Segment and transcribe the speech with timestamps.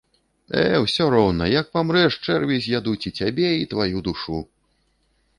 [0.59, 4.39] Э, усё роўна, як памрэш, чэрві з'ядуць і цябе, і тваю душу.